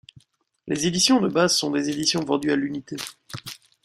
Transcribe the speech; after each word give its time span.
Les 0.65 0.87
éditions 0.87 1.21
de 1.21 1.27
base 1.27 1.55
sont 1.55 1.69
des 1.69 1.91
éditions 1.91 2.25
vendues 2.25 2.51
à 2.51 2.55
l'unité. 2.55 2.95